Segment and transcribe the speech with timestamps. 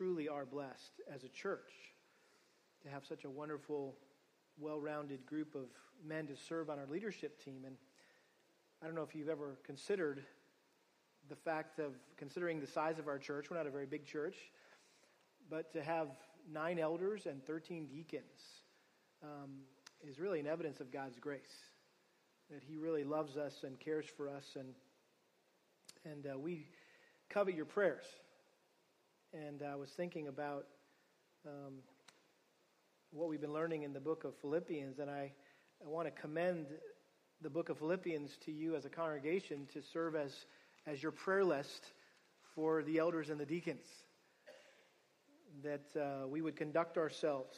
[0.00, 1.72] truly are blessed as a church
[2.82, 3.94] to have such a wonderful,
[4.58, 5.66] well rounded group of
[6.02, 7.64] men to serve on our leadership team.
[7.66, 7.76] And
[8.82, 10.24] I don't know if you've ever considered
[11.28, 13.50] the fact of considering the size of our church.
[13.50, 14.36] We're not a very big church,
[15.50, 16.08] but to have
[16.50, 18.40] nine elders and 13 deacons
[19.22, 19.50] um,
[20.02, 21.68] is really an evidence of God's grace.
[22.50, 24.68] That He really loves us and cares for us, and
[26.10, 26.68] and uh, we
[27.28, 28.06] covet your prayers.
[29.32, 30.66] And I was thinking about
[31.46, 31.74] um,
[33.12, 35.30] what we've been learning in the book of Philippians, and I,
[35.84, 36.66] I want to commend
[37.40, 40.46] the book of Philippians to you as a congregation to serve as,
[40.84, 41.92] as your prayer list
[42.56, 43.86] for the elders and the deacons.
[45.62, 47.56] That uh, we would conduct ourselves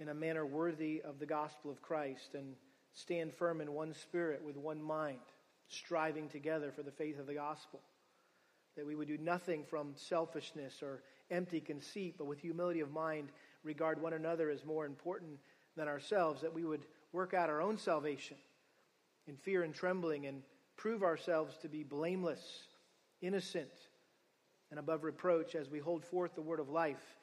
[0.00, 2.56] in a manner worthy of the gospel of Christ and
[2.92, 5.20] stand firm in one spirit with one mind,
[5.66, 7.80] striving together for the faith of the gospel
[8.80, 13.28] that we would do nothing from selfishness or empty conceit, but with humility of mind,
[13.62, 15.38] regard one another as more important
[15.76, 16.80] than ourselves, that we would
[17.12, 18.38] work out our own salvation
[19.26, 20.40] in fear and trembling and
[20.78, 22.40] prove ourselves to be blameless,
[23.20, 23.68] innocent,
[24.70, 27.18] and above reproach as we hold forth the word of life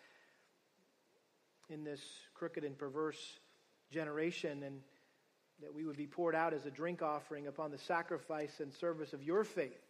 [1.69, 2.01] in this
[2.35, 3.39] crooked and perverse
[3.89, 4.79] generation, and
[5.59, 9.11] that we would be poured out as a drink offering upon the sacrifice and service
[9.11, 9.86] of your faith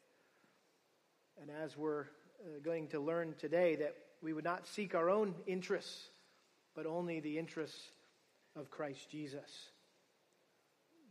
[1.42, 5.36] and as we're uh, going to learn today, that we would not seek our own
[5.46, 6.10] interests,
[6.76, 7.80] but only the interests
[8.56, 9.70] of Christ Jesus.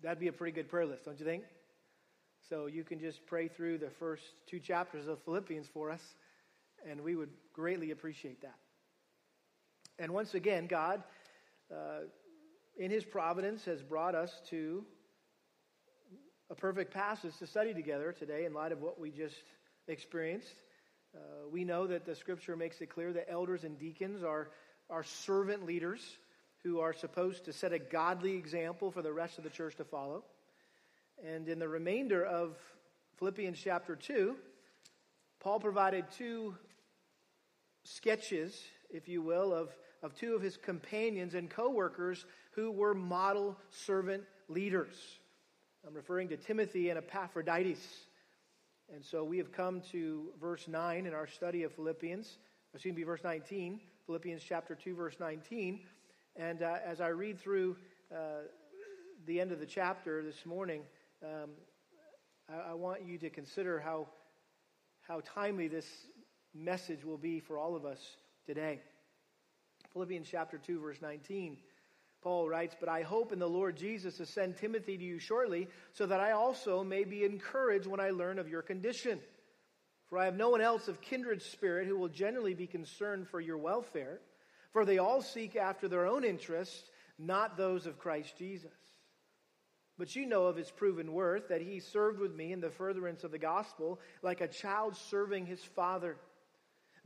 [0.02, 1.44] That'd be a pretty good prayer list, don't you think?
[2.48, 6.02] So you can just pray through the first two chapters of Philippians for us,
[6.88, 8.56] and we would greatly appreciate that.
[9.98, 11.02] And once again, God,
[11.72, 12.00] uh,
[12.76, 14.84] in His providence, has brought us to
[16.50, 19.34] a perfect passage to study together today in light of what we just
[19.88, 20.54] experienced.
[21.14, 24.50] Uh, we know that the scripture makes it clear that elders and deacons are,
[24.90, 26.00] are servant leaders
[26.62, 29.84] who are supposed to set a godly example for the rest of the church to
[29.84, 30.24] follow.
[31.24, 32.56] And in the remainder of
[33.18, 34.36] Philippians chapter 2,
[35.40, 36.54] Paul provided two
[37.84, 38.60] sketches,
[38.90, 39.70] if you will, of,
[40.02, 44.96] of two of his companions and co workers who were model servant leaders.
[45.86, 48.05] I'm referring to Timothy and Epaphroditus.
[48.92, 52.38] And so we have come to verse 9 in our study of Philippians,
[52.72, 55.80] excuse me, verse 19, Philippians chapter 2, verse 19.
[56.36, 57.76] And uh, as I read through
[58.14, 58.44] uh,
[59.26, 60.82] the end of the chapter this morning,
[61.24, 61.50] um,
[62.48, 64.06] I, I want you to consider how,
[65.00, 65.86] how timely this
[66.54, 67.98] message will be for all of us
[68.46, 68.80] today.
[69.92, 71.56] Philippians chapter 2, verse 19.
[72.26, 75.68] Paul writes, But I hope in the Lord Jesus to send Timothy to you shortly,
[75.92, 79.20] so that I also may be encouraged when I learn of your condition.
[80.08, 83.40] For I have no one else of kindred spirit who will generally be concerned for
[83.40, 84.18] your welfare,
[84.72, 88.74] for they all seek after their own interests, not those of Christ Jesus.
[89.96, 93.22] But you know of his proven worth, that he served with me in the furtherance
[93.22, 96.16] of the gospel, like a child serving his father.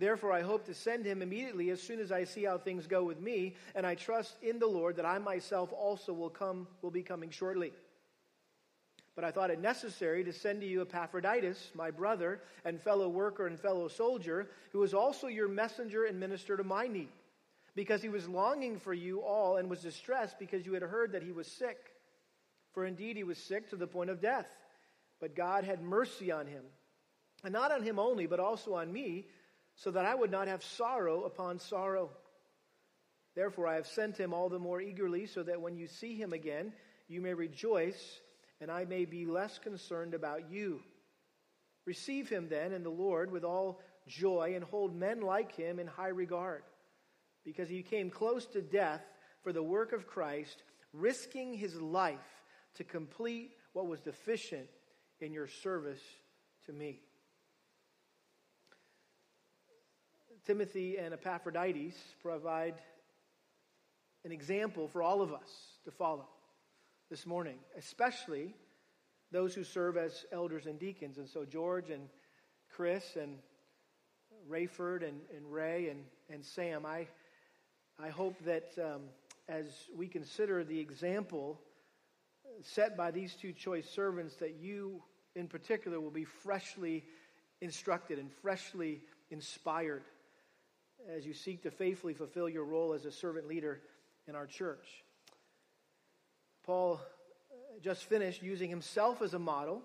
[0.01, 3.05] Therefore, I hope to send him immediately as soon as I see how things go
[3.05, 6.91] with me, and I trust in the Lord that I myself also will come, will
[6.91, 7.75] be coming shortly.
[9.15, 13.47] But I thought it necessary to send to you Epaphroditus, my brother and fellow worker
[13.47, 17.11] and fellow soldier, who was also your messenger and minister to my need,
[17.75, 21.23] because he was longing for you all and was distressed because you had heard that
[21.23, 21.77] he was sick.
[22.73, 24.49] For indeed he was sick to the point of death.
[25.21, 26.63] But God had mercy on him,
[27.45, 29.27] and not on him only, but also on me
[29.81, 32.11] so that I would not have sorrow upon sorrow.
[33.35, 36.35] Therefore, I have sent him all the more eagerly, so that when you see him
[36.35, 36.75] again,
[37.09, 38.21] you may rejoice,
[38.61, 40.81] and I may be less concerned about you.
[41.87, 45.87] Receive him then in the Lord with all joy, and hold men like him in
[45.87, 46.63] high regard,
[47.43, 49.03] because he came close to death
[49.43, 52.19] for the work of Christ, risking his life
[52.75, 54.69] to complete what was deficient
[55.21, 56.03] in your service
[56.67, 57.01] to me.
[60.47, 62.75] Timothy and Epaphroditus provide
[64.25, 66.27] an example for all of us to follow
[67.11, 68.55] this morning, especially
[69.33, 71.19] those who serve as elders and deacons.
[71.19, 72.09] And so, George and
[72.71, 73.39] Chris and
[74.49, 77.07] Rayford and, and Ray and, and Sam, I,
[78.03, 79.03] I hope that um,
[79.49, 81.61] as we consider the example
[82.63, 85.03] set by these two choice servants, that you
[85.35, 87.05] in particular will be freshly
[87.61, 90.03] instructed and freshly inspired
[91.09, 93.81] as you seek to faithfully fulfill your role as a servant leader
[94.27, 95.05] in our church.
[96.65, 97.01] Paul
[97.51, 99.83] uh, just finished using himself as a model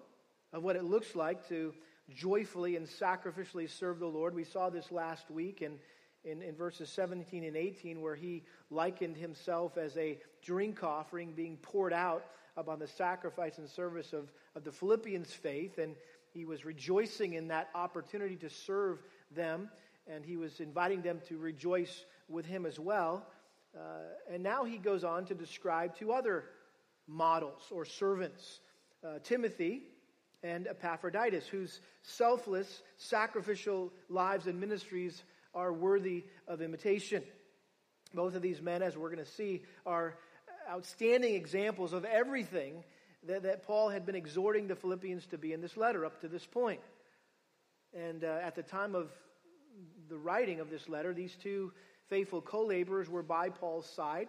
[0.53, 1.73] of what it looks like to
[2.13, 4.35] joyfully and sacrificially serve the Lord.
[4.35, 5.79] We saw this last week in,
[6.23, 11.57] in, in verses 17 and 18, where he likened himself as a drink offering being
[11.57, 12.25] poured out
[12.57, 15.77] upon the sacrifice and service of, of the Philippians' faith.
[15.77, 15.95] And
[16.31, 18.99] he was rejoicing in that opportunity to serve
[19.31, 19.69] them,
[20.07, 23.25] and he was inviting them to rejoice with him as well.
[23.75, 23.79] Uh,
[24.31, 26.45] and now he goes on to describe two other
[27.07, 28.59] models or servants
[29.03, 29.83] uh, Timothy
[30.43, 35.23] and Epaphroditus, whose selfless, sacrificial lives and ministries
[35.53, 37.23] are worthy of imitation.
[38.13, 40.17] Both of these men, as we're going to see, are
[40.69, 42.83] outstanding examples of everything
[43.27, 46.27] that, that Paul had been exhorting the Philippians to be in this letter up to
[46.27, 46.81] this point.
[47.93, 49.11] And uh, at the time of
[50.09, 51.71] the writing of this letter, these two
[52.07, 54.27] faithful co laborers were by Paul's side,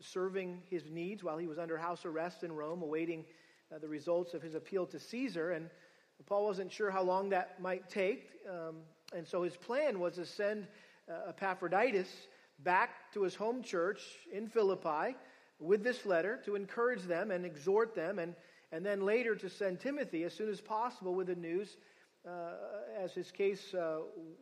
[0.00, 3.24] serving his needs while he was under house arrest in Rome, awaiting
[3.74, 5.52] uh, the results of his appeal to Caesar.
[5.52, 5.70] And
[6.26, 8.30] Paul wasn't sure how long that might take.
[8.48, 8.76] Um,
[9.14, 10.66] and so his plan was to send
[11.08, 12.08] uh, Epaphroditus
[12.60, 14.00] back to his home church
[14.32, 15.16] in Philippi
[15.58, 18.34] with this letter to encourage them and exhort them, and,
[18.72, 21.76] and then later to send Timothy as soon as possible with the news
[23.02, 23.98] as his case uh,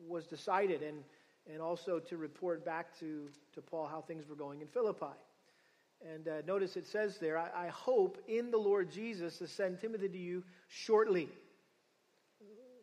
[0.07, 1.03] was decided, and,
[1.51, 5.07] and also to report back to, to Paul how things were going in Philippi.
[6.09, 9.81] And uh, notice it says there, I, I, hope in the Lord Jesus to send
[9.81, 11.29] Timothy to you shortly.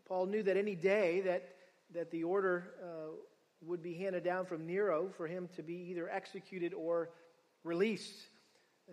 [0.07, 1.55] Paul knew that any day that,
[1.93, 3.15] that the order uh,
[3.61, 7.09] would be handed down from Nero for him to be either executed or
[7.63, 8.13] released.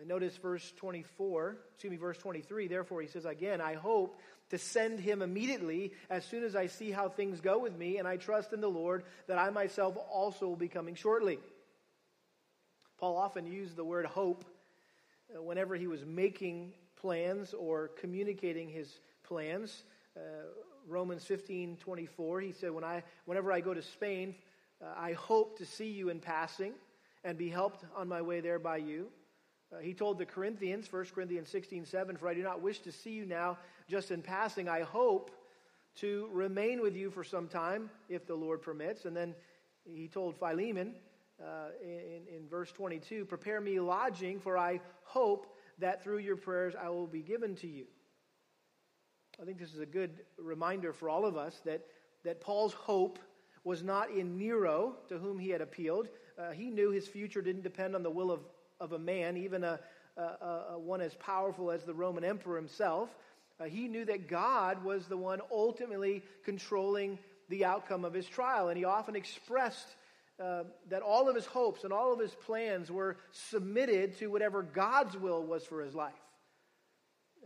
[0.06, 2.66] Notice verse 24, excuse me, verse 23.
[2.66, 4.18] Therefore, he says again, I hope
[4.50, 8.06] to send him immediately as soon as I see how things go with me, and
[8.06, 11.38] I trust in the Lord that I myself also will be coming shortly.
[12.99, 14.44] Paul often used the word hope
[15.35, 19.85] uh, whenever he was making plans or communicating his plans.
[20.17, 20.20] Uh,
[20.87, 24.35] Romans 15 24, he said, when I, Whenever I go to Spain,
[24.82, 26.73] uh, I hope to see you in passing
[27.25, 29.08] and be helped on my way there by you.
[29.74, 32.92] Uh, he told the Corinthians, 1 Corinthians 16, 7, For I do not wish to
[32.92, 34.68] see you now just in passing.
[34.68, 35.30] I hope
[35.96, 39.04] to remain with you for some time, if the Lord permits.
[39.04, 39.34] And then
[39.84, 40.94] he told Philemon
[41.42, 46.74] uh, in, in verse 22, Prepare me lodging, for I hope that through your prayers
[46.80, 47.86] I will be given to you.
[49.40, 51.84] I think this is a good reminder for all of us that,
[52.24, 53.18] that Paul's hope
[53.64, 56.08] was not in Nero, to whom he had appealed.
[56.38, 58.40] Uh, he knew his future didn't depend on the will of,
[58.80, 59.80] of a man, even a,
[60.16, 60.22] a,
[60.72, 63.08] a one as powerful as the Roman emperor himself.
[63.60, 67.18] Uh, he knew that God was the one ultimately controlling
[67.48, 68.68] the outcome of his trial.
[68.68, 69.86] And he often expressed
[70.42, 74.62] uh, that all of his hopes and all of his plans were submitted to whatever
[74.62, 76.12] God's will was for his life.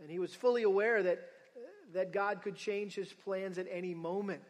[0.01, 1.19] And he was fully aware that,
[1.93, 4.41] that God could change his plans at any moment.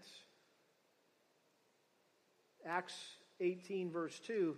[2.65, 2.95] Acts
[3.41, 4.55] 18, verse 2,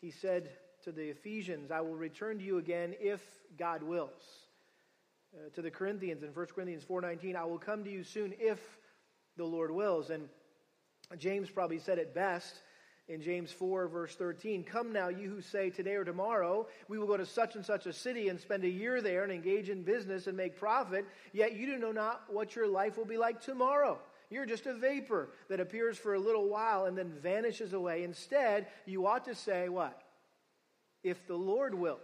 [0.00, 0.50] he said
[0.84, 3.20] to the Ephesians, I will return to you again if
[3.58, 4.48] God wills.
[5.34, 8.60] Uh, to the Corinthians in 1 Corinthians 4:19, I will come to you soon if
[9.36, 10.10] the Lord wills.
[10.10, 10.28] And
[11.18, 12.62] James probably said it best
[13.10, 17.06] in James 4, verse 13 Come now, you who say, Today or tomorrow, we will
[17.06, 19.82] go to such and such a city and spend a year there and engage in
[19.82, 23.40] business and make profit, yet you do know not what your life will be like
[23.40, 23.98] tomorrow.
[24.30, 28.04] You're just a vapor that appears for a little while and then vanishes away.
[28.04, 30.00] Instead, you ought to say, What?
[31.02, 31.98] If the Lord wills,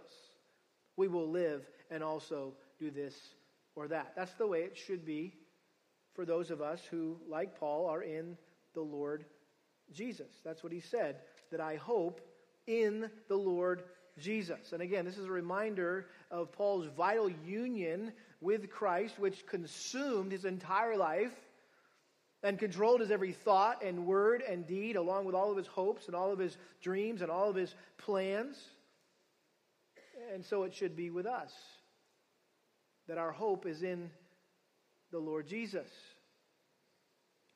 [0.95, 3.15] we will live and also do this
[3.75, 4.13] or that.
[4.15, 5.33] That's the way it should be
[6.13, 8.37] for those of us who, like Paul, are in
[8.73, 9.25] the Lord
[9.93, 10.31] Jesus.
[10.43, 11.17] That's what he said,
[11.51, 12.21] that I hope
[12.65, 13.83] in the Lord
[14.19, 14.73] Jesus.
[14.73, 18.11] And again, this is a reminder of Paul's vital union
[18.41, 21.33] with Christ, which consumed his entire life
[22.43, 26.07] and controlled his every thought and word and deed, along with all of his hopes
[26.07, 28.57] and all of his dreams and all of his plans.
[30.33, 31.53] And so it should be with us
[33.07, 34.09] that our hope is in
[35.11, 35.87] the Lord Jesus.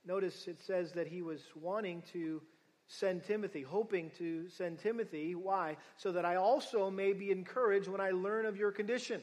[0.06, 2.42] Notice it says that he was wanting to
[2.88, 5.36] send Timothy, hoping to send Timothy.
[5.36, 5.78] Why?
[5.98, 9.22] So that I also may be encouraged when I learn of your condition.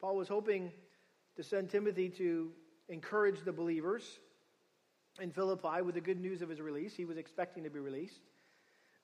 [0.00, 0.72] Paul was hoping
[1.36, 2.50] to send Timothy to
[2.88, 4.04] encourage the believers
[5.20, 6.94] in Philippi with the good news of his release.
[6.94, 8.20] He was expecting to be released.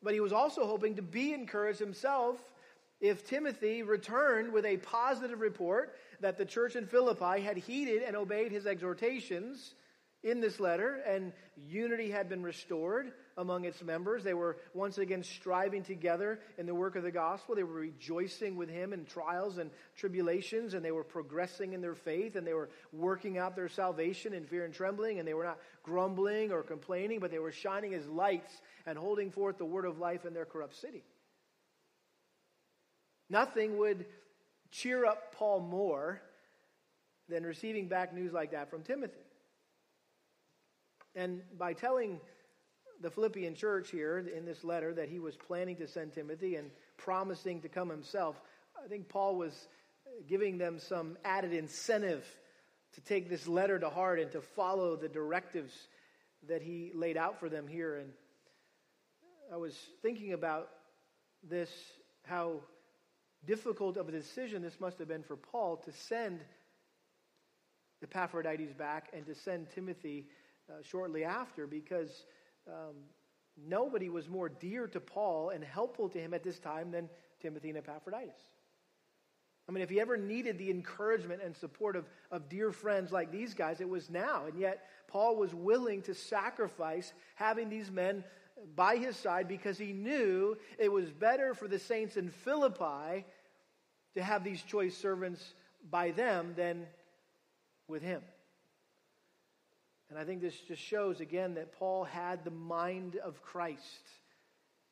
[0.03, 2.53] But he was also hoping to be encouraged himself
[3.01, 8.17] if Timothy returned with a positive report that the church in Philippi had heeded and
[8.17, 9.75] obeyed his exhortations
[10.23, 11.33] in this letter, and
[11.69, 14.23] unity had been restored among its members.
[14.23, 17.55] They were once again striving together in the work of the gospel.
[17.55, 21.95] They were rejoicing with him in trials and tribulations, and they were progressing in their
[21.95, 25.45] faith, and they were working out their salvation in fear and trembling, and they were
[25.45, 29.85] not grumbling or complaining, but they were shining as lights and holding forth the word
[29.85, 31.03] of life in their corrupt city.
[33.29, 34.07] Nothing would
[34.71, 36.21] cheer up Paul more
[37.29, 39.19] than receiving back news like that from Timothy.
[41.15, 42.21] And by telling
[43.01, 46.71] the Philippian church here in this letter that he was planning to send Timothy and
[46.97, 48.41] promising to come himself,
[48.83, 49.69] I think Paul was
[50.27, 52.25] giving them some added incentive
[52.95, 55.73] to take this letter to heart and to follow the directives
[56.49, 57.97] that he laid out for them here.
[57.97, 58.11] And
[59.53, 60.69] I was thinking about
[61.49, 61.71] this,
[62.25, 62.61] how
[63.45, 66.41] difficult of a decision this must have been for Paul to send
[68.03, 70.27] Epaphroditus back and to send Timothy
[70.73, 72.25] uh, shortly after because
[72.67, 72.95] um,
[73.69, 77.09] nobody was more dear to Paul and helpful to him at this time than
[77.41, 78.41] Timothy and Epaphroditus.
[79.69, 83.31] I mean, if he ever needed the encouragement and support of, of dear friends like
[83.31, 84.47] these guys, it was now.
[84.47, 88.25] And yet, Paul was willing to sacrifice having these men
[88.75, 93.25] by his side because he knew it was better for the saints in Philippi
[94.15, 95.55] to have these choice servants
[95.91, 96.87] by them than
[97.89, 98.23] with him.
[100.13, 104.11] And I think this just shows again that Paul had the mind of Christ.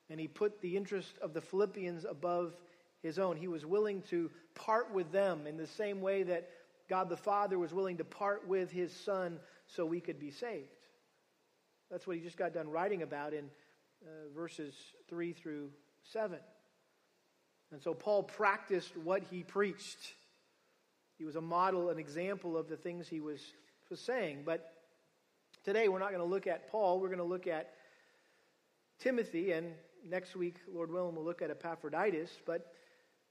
[0.09, 2.55] And he put the interest of the Philippians above
[3.03, 3.37] his own.
[3.37, 6.49] He was willing to part with them in the same way that
[6.89, 9.37] God the Father was willing to part with his Son
[9.67, 10.65] so we could be saved.
[11.91, 13.45] That's what he just got done writing about in
[14.03, 14.73] uh, verses
[15.07, 15.69] 3 through
[16.13, 16.39] 7.
[17.71, 20.15] And so Paul practiced what he preached.
[21.19, 23.39] He was a model, an example of the things he was,
[23.91, 24.41] was saying.
[24.47, 24.73] But
[25.63, 26.99] Today, we're not going to look at Paul.
[26.99, 27.75] We're going to look at
[28.97, 29.51] Timothy.
[29.51, 29.67] And
[30.03, 32.31] next week, Lord willing, we'll look at Epaphroditus.
[32.47, 32.73] But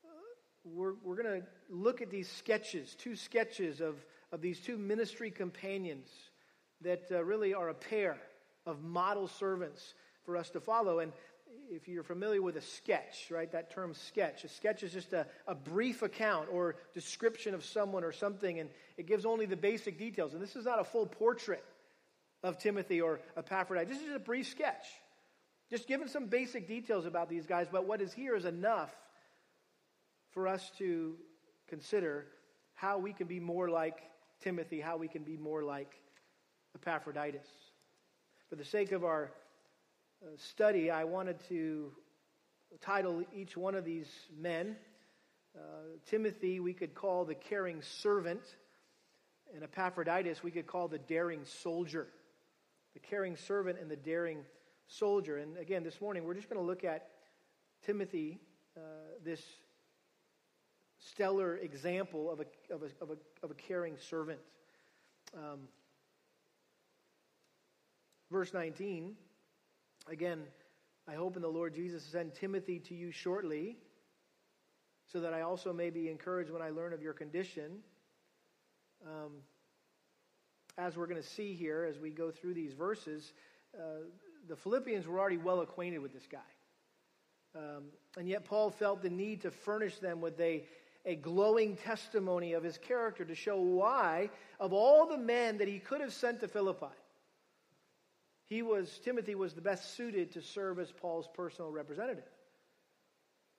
[0.05, 0.09] uh,
[0.63, 3.97] we're, we're going to look at these sketches, two sketches of,
[4.31, 6.09] of these two ministry companions
[6.83, 8.17] that uh, really are a pair
[8.65, 9.95] of model servants
[10.25, 11.01] for us to follow.
[11.01, 11.13] And
[11.69, 15.27] if you're familiar with a sketch, right, that term sketch, a sketch is just a,
[15.49, 19.99] a brief account or description of someone or something, and it gives only the basic
[19.99, 20.33] details.
[20.33, 21.65] And this is not a full portrait
[22.43, 23.99] of Timothy or Epaphroditus.
[23.99, 24.87] This is a brief sketch.
[25.71, 28.91] Just giving some basic details about these guys, but what is here is enough
[30.33, 31.17] for us to
[31.69, 32.27] consider
[32.75, 33.99] how we can be more like
[34.41, 35.95] Timothy, how we can be more like
[36.75, 37.47] Epaphroditus.
[38.49, 39.33] For the sake of our
[40.25, 41.93] uh, study, I wanted to
[42.81, 44.77] title each one of these men.
[45.57, 45.61] Uh,
[46.07, 48.43] Timothy, we could call the caring servant,
[49.55, 52.09] and Epaphroditus, we could call the daring soldier
[52.95, 54.45] the caring servant and the daring
[54.89, 55.39] soldier.
[55.39, 57.09] And again, this morning, we're just going to look at
[57.85, 58.41] Timothy,
[58.77, 58.81] uh,
[59.25, 59.41] this
[60.99, 64.41] stellar example of a, of a, of a, of a caring servant.
[65.35, 65.61] Um,
[68.31, 69.15] verse 19,
[70.09, 70.43] again,
[71.09, 73.77] I hope in the Lord Jesus to send Timothy to you shortly,
[75.13, 77.79] so that I also may be encouraged when I learn of your condition.
[79.05, 79.33] Um,
[80.79, 83.33] as we're going to see here as we go through these verses,
[83.77, 84.05] uh,
[84.49, 86.39] the Philippians were already well acquainted with this guy.
[87.55, 87.85] Um,
[88.17, 90.65] and yet, Paul felt the need to furnish them with a,
[91.05, 95.79] a glowing testimony of his character to show why, of all the men that he
[95.79, 96.87] could have sent to Philippi,
[98.47, 102.25] he was, Timothy was the best suited to serve as Paul's personal representative.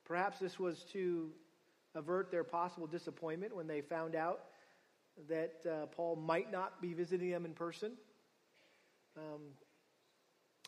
[0.05, 1.31] Perhaps this was to
[1.95, 4.43] avert their possible disappointment when they found out
[5.29, 7.93] that uh, Paul might not be visiting them in person.
[9.17, 9.41] Um,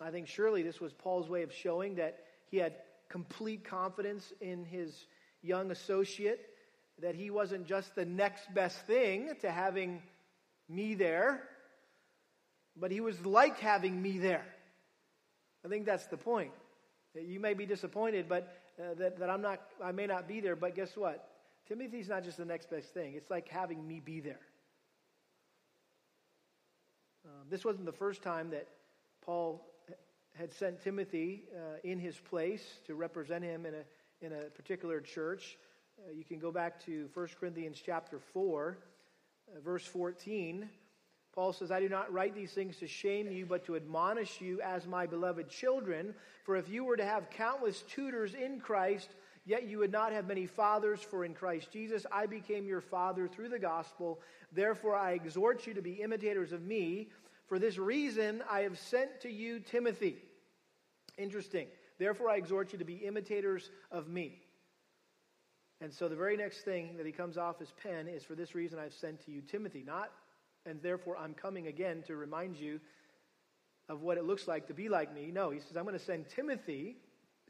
[0.02, 2.20] I think surely this was Paul's way of showing that
[2.50, 2.76] he had
[3.10, 5.06] complete confidence in his
[5.42, 6.42] young associate,
[7.00, 10.02] that he wasn't just the next best thing to having
[10.70, 11.44] me there,
[12.76, 14.46] but he was like having me there.
[15.66, 16.52] I think that's the point.
[17.16, 20.56] You may be disappointed, but uh, that, that I'm not, I may not be there,
[20.56, 21.33] but guess what?
[21.68, 23.14] Timothy's not just the next best thing.
[23.16, 24.42] It's like having me be there.
[27.26, 28.68] Um, this wasn't the first time that
[29.22, 29.66] Paul
[30.38, 35.00] had sent Timothy uh, in his place to represent him in a, in a particular
[35.00, 35.58] church.
[36.00, 38.78] Uh, you can go back to 1 Corinthians chapter 4,
[39.56, 40.70] uh, verse 14.
[41.34, 44.62] Paul says, I do not write these things to shame you, but to admonish you
[44.62, 46.14] as my beloved children.
[46.46, 49.10] For if you were to have countless tutors in Christ,
[49.46, 53.28] Yet you would not have many fathers, for in Christ Jesus I became your father
[53.28, 54.22] through the gospel.
[54.52, 57.10] Therefore I exhort you to be imitators of me.
[57.48, 60.18] For this reason, I have sent to you Timothy.
[61.18, 61.68] Interesting.
[62.00, 64.40] Therefore, I exhort you to be imitators of me.
[65.82, 68.56] And so the very next thing that he comes off his pen is for this
[68.56, 69.84] reason I've sent to you Timothy.
[69.86, 70.12] Not,
[70.66, 72.80] and therefore I'm coming again to remind you
[73.90, 75.30] of what it looks like to be like me.
[75.32, 76.96] No, he says, I'm going to send Timothy,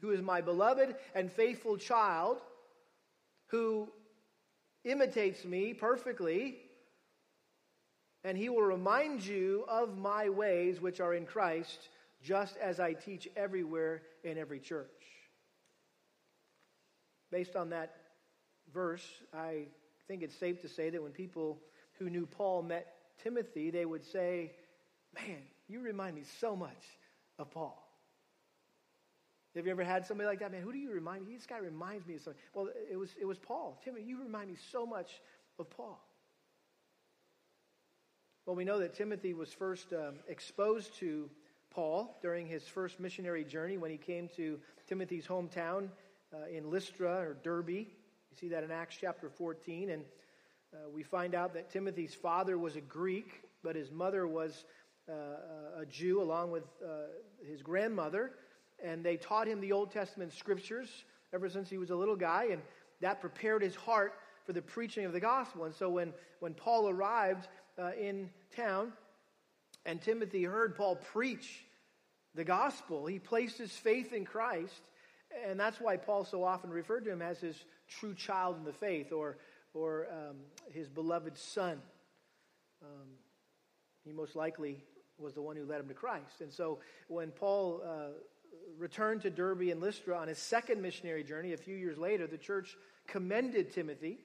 [0.04, 2.36] who is my beloved and faithful child,
[3.46, 3.88] who
[4.84, 6.56] imitates me perfectly,
[8.22, 11.88] and he will remind you of my ways which are in Christ,
[12.22, 14.88] just as I teach everywhere in every church.
[17.30, 17.96] Based on that
[18.74, 19.68] verse, I
[20.06, 21.60] think it's safe to say that when people
[21.98, 24.52] who knew Paul met Timothy, they would say,
[25.14, 26.82] Man, you remind me so much
[27.38, 27.83] of Paul.
[29.56, 30.50] Have you ever had somebody like that?
[30.50, 31.36] Man, who do you remind me?
[31.36, 32.42] This guy reminds me of something.
[32.54, 33.80] Well, it was, it was Paul.
[33.84, 35.20] Timothy, you remind me so much
[35.58, 36.00] of Paul.
[38.46, 41.30] Well, we know that Timothy was first um, exposed to
[41.70, 44.58] Paul during his first missionary journey when he came to
[44.88, 45.88] Timothy's hometown
[46.32, 47.70] uh, in Lystra or Derbe.
[47.70, 47.86] You
[48.38, 49.90] see that in Acts chapter 14.
[49.90, 50.04] And
[50.72, 54.64] uh, we find out that Timothy's father was a Greek, but his mother was
[55.08, 57.06] uh, a Jew along with uh,
[57.48, 58.32] his grandmother.
[58.82, 60.88] And they taught him the Old Testament scriptures
[61.32, 62.48] ever since he was a little guy.
[62.50, 62.62] And
[63.00, 64.14] that prepared his heart
[64.44, 65.64] for the preaching of the gospel.
[65.64, 68.92] And so when, when Paul arrived uh, in town
[69.86, 71.64] and Timothy heard Paul preach
[72.34, 73.06] the gospel.
[73.06, 74.82] He placed his faith in Christ,
[75.46, 78.72] and that's why Paul so often referred to him as his true child in the
[78.72, 79.38] faith or,
[79.72, 80.36] or um,
[80.72, 81.80] his beloved son.
[82.82, 83.08] Um,
[84.04, 84.82] he most likely
[85.18, 86.40] was the one who led him to Christ.
[86.40, 88.08] And so when Paul uh,
[88.84, 92.36] returned to Derbe and Lystra on his second missionary journey a few years later, the
[92.36, 92.76] church
[93.06, 94.18] commended Timothy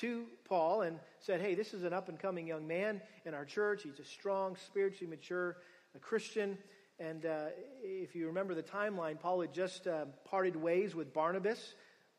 [0.00, 3.46] to Paul and said, Hey, this is an up and coming young man in our
[3.46, 3.84] church.
[3.84, 5.56] He's a strong, spiritually mature
[6.02, 6.58] Christian.
[7.00, 7.46] And uh,
[7.82, 11.72] if you remember the timeline, Paul had just uh, parted ways with Barnabas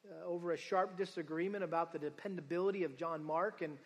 [0.10, 3.62] uh, over a sharp disagreement about the dependability of John Mark.
[3.62, 3.78] And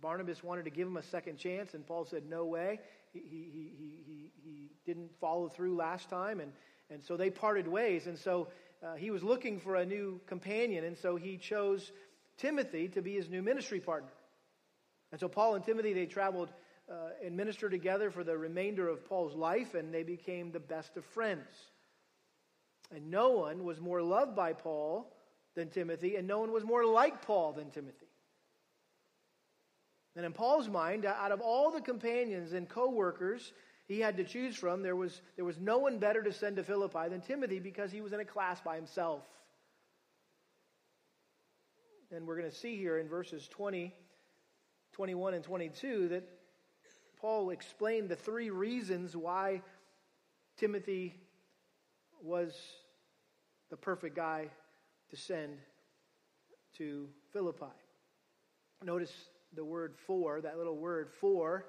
[0.00, 2.80] Barnabas wanted to give him a second chance, and Paul said, No way.
[3.12, 3.36] He, he,
[3.78, 6.40] he, he, he didn't follow through last time.
[6.40, 6.50] And,
[6.92, 8.06] and so they parted ways.
[8.06, 8.48] And so
[8.82, 10.84] uh, he was looking for a new companion.
[10.84, 11.90] And so he chose
[12.38, 14.12] Timothy to be his new ministry partner.
[15.10, 16.50] And so Paul and Timothy, they traveled
[16.90, 20.96] uh, and ministered together for the remainder of Paul's life, and they became the best
[20.96, 21.48] of friends.
[22.94, 25.12] And no one was more loved by Paul
[25.54, 28.06] than Timothy, and no one was more like Paul than Timothy.
[30.16, 33.52] And in Paul's mind, out of all the companions and co workers
[33.86, 36.64] he had to choose from, there was, there was no one better to send to
[36.64, 39.22] Philippi than Timothy because he was in a class by himself.
[42.10, 43.92] And we're going to see here in verses 20,
[44.92, 46.28] 21, and 22 that
[47.18, 49.62] Paul explained the three reasons why
[50.58, 51.14] Timothy
[52.22, 52.54] was
[53.70, 54.48] the perfect guy
[55.10, 55.58] to send
[56.78, 57.66] to Philippi.
[58.84, 59.12] Notice
[59.54, 61.66] the word for, that little word for.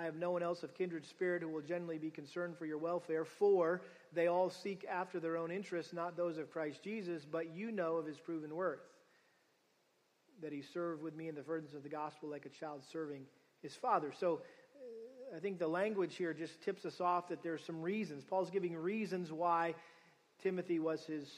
[0.00, 2.78] I have no one else of kindred spirit who will generally be concerned for your
[2.78, 3.26] welfare.
[3.26, 3.82] For
[4.14, 7.96] they all seek after their own interests, not those of Christ Jesus, but you know
[7.96, 8.80] of his proven worth.
[10.40, 13.26] That he served with me in the furtherance of the gospel like a child serving
[13.62, 14.10] his father.
[14.18, 14.40] So
[15.36, 18.24] I think the language here just tips us off that there's some reasons.
[18.24, 19.74] Paul's giving reasons why
[20.42, 21.28] Timothy was, his,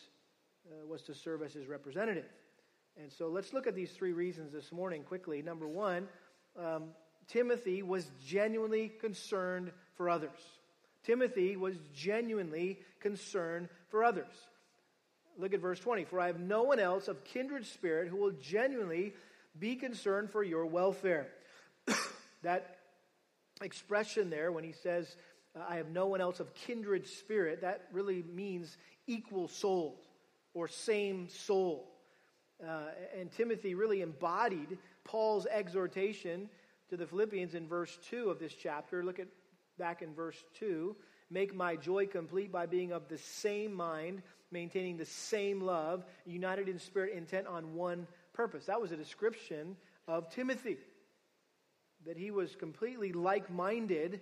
[0.71, 2.31] uh, was to serve as his representative.
[2.97, 5.43] And so let's look at these three reasons this morning quickly.
[5.43, 6.07] Number one,
[6.57, 6.91] um,
[7.33, 10.39] Timothy was genuinely concerned for others.
[11.05, 14.33] Timothy was genuinely concerned for others.
[15.39, 16.05] Look at verse 20.
[16.05, 19.15] For I have no one else of kindred spirit who will genuinely
[19.59, 21.29] be concerned for your welfare.
[22.43, 22.79] that
[23.63, 25.17] expression there when he says,
[25.57, 30.03] uh, I have no one else of kindred spirit, that really means equal soul
[30.53, 31.89] or same soul.
[32.63, 36.49] Uh, and Timothy really embodied Paul's exhortation
[36.93, 39.03] to the Philippians in verse 2 of this chapter.
[39.03, 39.27] Look at
[39.79, 40.95] back in verse 2.
[41.31, 46.69] Make my joy complete by being of the same mind, maintaining the same love, united
[46.69, 48.67] in spirit, intent on one purpose.
[48.67, 49.75] That was a description
[50.07, 50.77] of Timothy
[52.05, 54.21] that he was completely like minded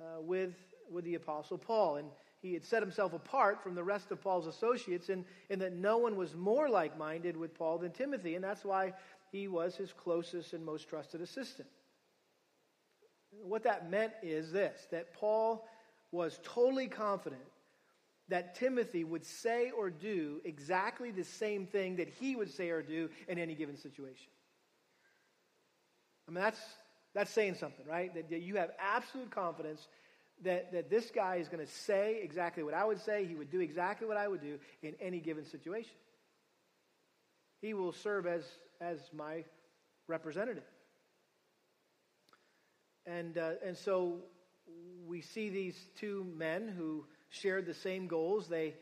[0.00, 0.54] uh, with,
[0.90, 1.96] with the Apostle Paul.
[1.96, 2.08] And
[2.44, 5.98] he had set himself apart from the rest of Paul's associates and, in that no
[5.98, 8.36] one was more like minded with Paul than Timothy.
[8.36, 8.92] And that's why
[9.34, 11.68] he was his closest and most trusted assistant.
[13.42, 15.66] What that meant is this that Paul
[16.12, 17.42] was totally confident
[18.28, 22.82] that Timothy would say or do exactly the same thing that he would say or
[22.82, 24.30] do in any given situation.
[26.28, 26.62] I mean, that's
[27.14, 28.12] That's saying something, right?
[28.14, 29.88] That, that you have absolute confidence
[30.42, 33.24] that, that this guy is going to say exactly what I would say.
[33.24, 35.96] He would do exactly what I would do in any given situation.
[37.60, 38.44] He will serve as,
[38.84, 39.44] as my
[40.06, 40.64] representative.
[43.06, 44.18] And, uh, and so
[45.06, 48.48] we see these two men who shared the same goals.
[48.48, 48.74] They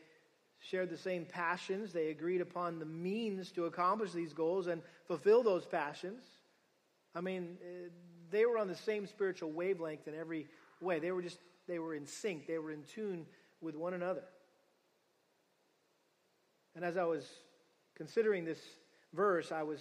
[0.59, 1.91] shared the same passions.
[1.91, 6.23] They agreed upon the means to accomplish these goals and fulfill those passions.
[7.15, 7.89] I mean, uh,
[8.31, 10.47] they were on the same spiritual wavelength in every
[10.81, 10.99] way.
[10.99, 12.47] They were just, they were in sync.
[12.47, 13.25] They were in tune
[13.61, 14.23] with one another.
[16.75, 17.27] And as I was
[17.95, 18.59] considering this
[19.13, 19.79] verse, I was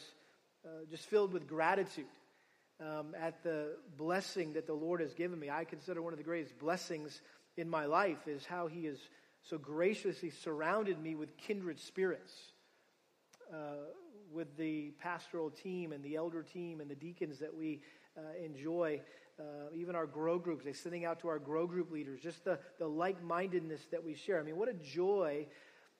[0.64, 2.06] uh, just filled with gratitude
[2.80, 5.50] um, at the blessing that the Lord has given me.
[5.50, 7.20] I consider one of the greatest blessings
[7.56, 8.98] in my life is how He has
[9.42, 12.32] so graciously surrounded me with kindred spirits,
[13.52, 13.88] uh,
[14.32, 17.80] with the pastoral team and the elder team and the deacons that we
[18.16, 19.00] uh, enjoy.
[19.38, 22.58] Uh, even our grow groups, they're sending out to our grow group leaders, just the,
[22.78, 24.38] the like mindedness that we share.
[24.38, 25.46] I mean, what a joy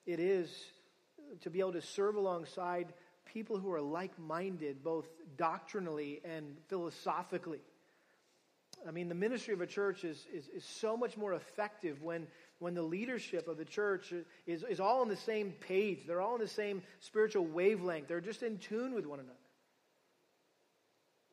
[0.05, 0.49] it is
[1.41, 2.93] to be able to serve alongside
[3.33, 7.61] people who are like minded, both doctrinally and philosophically.
[8.87, 12.27] I mean, the ministry of a church is, is, is, so much more effective when,
[12.59, 14.13] when the leadership of the church
[14.45, 15.99] is, is all on the same page.
[16.05, 18.07] They're all on the same spiritual wavelength.
[18.07, 19.37] They're just in tune with one another.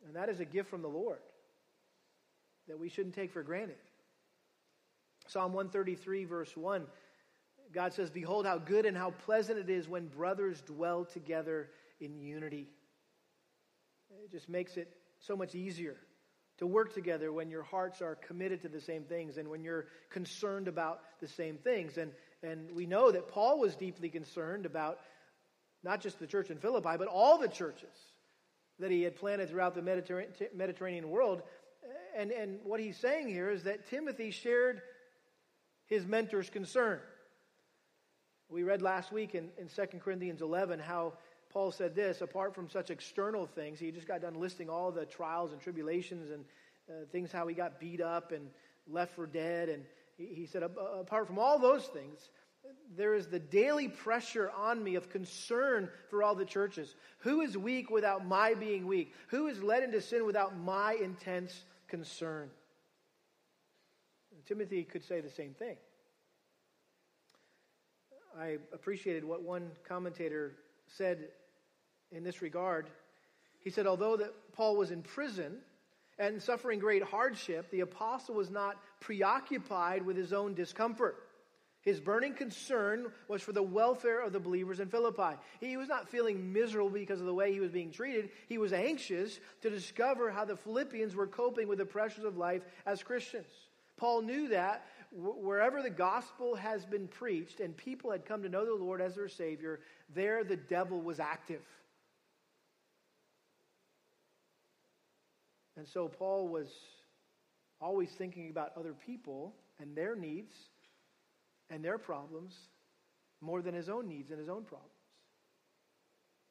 [0.06, 1.18] And that is a gift from the Lord
[2.68, 3.76] that we shouldn't take for granted.
[5.26, 6.86] Psalm 133, verse 1,
[7.72, 11.68] God says, Behold, how good and how pleasant it is when brothers dwell together
[12.00, 12.68] in unity.
[14.24, 15.96] It just makes it so much easier
[16.58, 19.86] to work together when your hearts are committed to the same things and when you're
[20.10, 21.96] concerned about the same things.
[21.96, 24.98] And, and we know that Paul was deeply concerned about
[25.82, 27.96] not just the church in Philippi, but all the churches
[28.78, 29.82] that he had planted throughout the
[30.54, 31.42] Mediterranean world.
[32.16, 34.82] And, and what he's saying here is that Timothy shared
[35.86, 37.00] his mentor's concern.
[38.50, 41.14] We read last week in, in 2 Corinthians 11 how
[41.52, 45.04] Paul said this apart from such external things, he just got done listing all the
[45.04, 46.44] trials and tribulations and
[46.88, 48.48] uh, things, how he got beat up and
[48.88, 49.68] left for dead.
[49.68, 49.84] And
[50.16, 52.30] he, he said, apart from all those things,
[52.96, 56.94] there is the daily pressure on me of concern for all the churches.
[57.20, 59.14] Who is weak without my being weak?
[59.28, 62.50] Who is led into sin without my intense concern?
[64.46, 65.76] Timothy could say the same thing.
[68.38, 70.54] I appreciated what one commentator
[70.96, 71.28] said
[72.12, 72.90] in this regard.
[73.60, 75.58] He said, although that Paul was in prison
[76.18, 81.16] and suffering great hardship, the apostle was not preoccupied with his own discomfort.
[81.82, 85.38] His burning concern was for the welfare of the believers in Philippi.
[85.60, 88.30] He was not feeling miserable because of the way he was being treated.
[88.48, 92.62] He was anxious to discover how the Philippians were coping with the pressures of life
[92.84, 93.48] as Christians.
[93.96, 98.64] Paul knew that wherever the gospel has been preached and people had come to know
[98.64, 99.80] the Lord as their Savior,
[100.14, 101.62] there the devil was active.
[105.76, 106.68] And so Paul was
[107.80, 110.54] always thinking about other people and their needs
[111.70, 112.54] and their problems
[113.40, 114.90] more than his own needs and his own problems.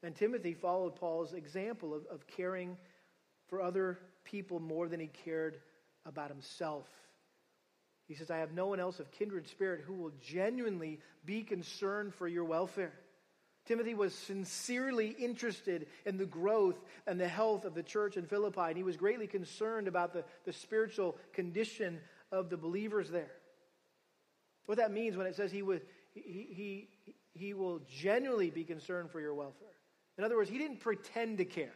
[0.01, 2.77] And Timothy followed Paul's example of, of caring
[3.47, 5.59] for other people more than he cared
[6.05, 6.87] about himself.
[8.09, 12.15] He says, I have no one else of kindred spirit who will genuinely be concerned
[12.15, 12.91] for your welfare.
[13.67, 18.61] Timothy was sincerely interested in the growth and the health of the church in Philippi,
[18.61, 21.99] and he was greatly concerned about the, the spiritual condition
[22.31, 23.31] of the believers there.
[24.65, 25.83] What that means when it says he, would,
[26.15, 29.67] he, he, he will genuinely be concerned for your welfare.
[30.17, 31.75] In other words, he didn't pretend to care.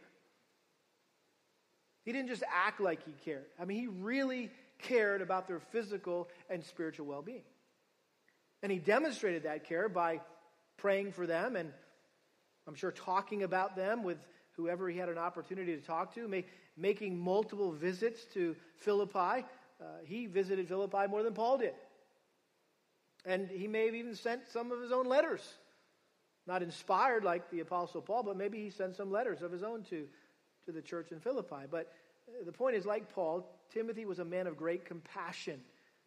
[2.04, 3.46] He didn't just act like he cared.
[3.58, 4.50] I mean, he really
[4.84, 7.42] cared about their physical and spiritual well being.
[8.62, 10.20] And he demonstrated that care by
[10.78, 11.72] praying for them and
[12.66, 14.18] I'm sure talking about them with
[14.56, 16.44] whoever he had an opportunity to talk to,
[16.76, 19.44] making multiple visits to Philippi.
[19.80, 21.74] Uh, he visited Philippi more than Paul did.
[23.26, 25.42] And he may have even sent some of his own letters.
[26.46, 29.82] Not inspired like the Apostle Paul, but maybe he sent some letters of his own
[29.84, 30.06] to,
[30.66, 31.66] to the church in Philippi.
[31.70, 31.92] But
[32.28, 35.60] uh, the point is, like Paul, Timothy was a man of great compassion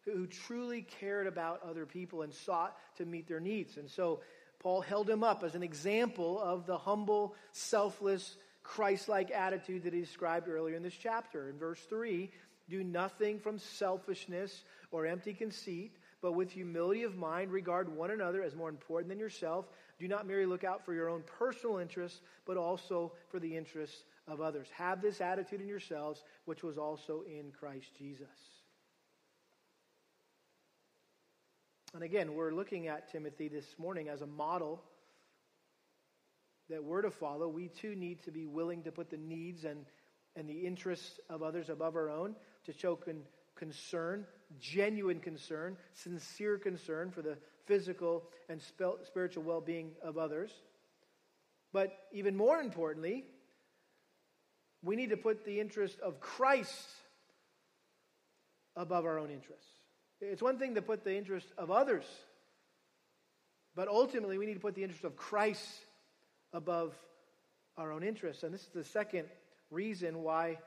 [0.04, 3.76] who, truly cared about other people and sought to meet their needs.
[3.76, 4.20] And so
[4.58, 9.92] Paul held him up as an example of the humble, selfless, Christ like attitude that
[9.92, 11.48] he described earlier in this chapter.
[11.48, 12.30] In verse 3,
[12.68, 18.42] do nothing from selfishness or empty conceit, but with humility of mind, regard one another
[18.42, 19.66] as more important than yourself.
[19.98, 24.04] Do not merely look out for your own personal interests, but also for the interests
[24.28, 24.68] of others.
[24.76, 28.28] Have this attitude in yourselves, which was also in Christ Jesus.
[31.94, 34.82] And again, we're looking at Timothy this morning as a model
[36.68, 37.48] that we're to follow.
[37.48, 39.86] We too need to be willing to put the needs and,
[40.36, 42.36] and the interests of others above our own,
[42.66, 43.22] to show con-
[43.56, 44.26] concern,
[44.60, 48.60] genuine concern, sincere concern for the physical and
[49.04, 50.50] spiritual well being of others.
[51.72, 53.24] But even more importantly,
[54.82, 56.88] we need to put the interest of Christ
[58.76, 59.70] above our own interests.
[60.20, 62.04] It's one thing to put the interest of others,
[63.74, 65.66] but ultimately we need to put the interest of Christ
[66.52, 66.94] above
[67.76, 68.42] our own interests.
[68.42, 69.28] And this is the second
[69.70, 70.58] reason why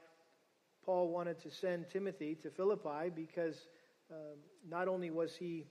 [0.86, 3.56] Paul wanted to send Timothy to Philippi, because
[4.12, 4.38] um,
[4.70, 5.66] not only was he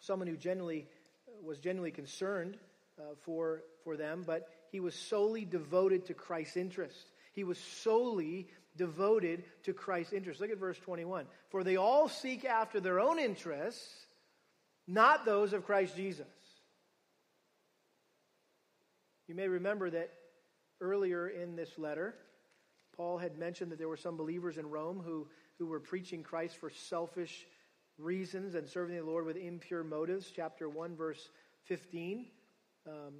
[0.00, 0.86] someone who genuinely
[1.42, 2.56] was genuinely concerned
[2.98, 6.96] uh, for, for them, but he was solely devoted to Christ's interest.
[7.38, 10.40] He was solely devoted to Christ's interest.
[10.40, 11.24] Look at verse 21.
[11.50, 14.06] For they all seek after their own interests,
[14.88, 16.26] not those of Christ Jesus.
[19.28, 20.10] You may remember that
[20.80, 22.16] earlier in this letter,
[22.96, 25.28] Paul had mentioned that there were some believers in Rome who,
[25.60, 27.46] who were preaching Christ for selfish
[27.98, 30.32] reasons and serving the Lord with impure motives.
[30.34, 31.28] Chapter 1, verse
[31.66, 32.26] 15.
[32.84, 33.12] Um,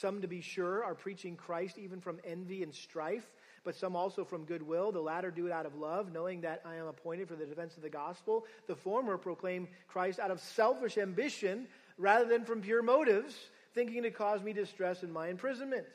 [0.00, 3.26] some, to be sure, are preaching Christ even from envy and strife,
[3.64, 4.92] but some also from goodwill.
[4.92, 7.76] The latter do it out of love, knowing that I am appointed for the defense
[7.76, 8.44] of the gospel.
[8.66, 13.34] The former proclaim Christ out of selfish ambition rather than from pure motives,
[13.74, 15.86] thinking to cause me distress in my imprisonment.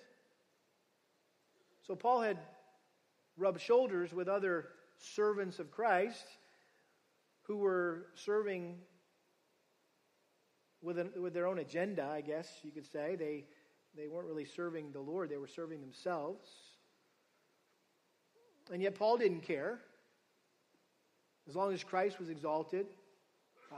[1.85, 2.37] So Paul had
[3.37, 6.25] rubbed shoulders with other servants of Christ
[7.43, 8.77] who were serving
[10.81, 13.15] with, an, with their own agenda, I guess you could say.
[13.15, 13.45] They,
[13.95, 16.47] they weren't really serving the Lord, they were serving themselves.
[18.71, 19.79] And yet, Paul didn't care.
[21.49, 22.85] As long as Christ was exalted,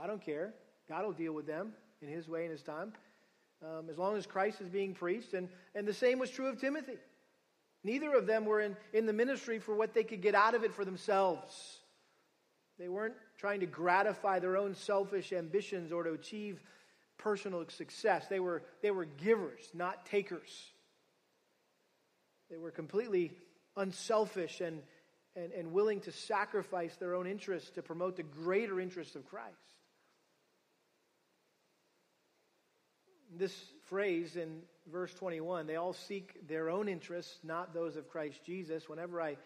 [0.00, 0.54] I don't care.
[0.88, 1.72] God will deal with them
[2.02, 2.92] in his way and his time.
[3.62, 5.32] Um, as long as Christ is being preached.
[5.32, 6.98] And, and the same was true of Timothy.
[7.82, 10.64] Neither of them were in, in the ministry for what they could get out of
[10.64, 11.78] it for themselves.
[12.78, 16.60] They weren't trying to gratify their own selfish ambitions or to achieve
[17.18, 18.26] personal success.
[18.28, 20.70] They were, they were givers, not takers.
[22.50, 23.32] They were completely
[23.76, 24.82] unselfish and,
[25.34, 29.54] and, and willing to sacrifice their own interests to promote the greater interests of Christ.
[33.36, 33.54] This
[33.86, 38.88] phrase in verse 21, they all seek their own interests, not those of Christ Jesus.
[38.88, 39.36] Whenever I,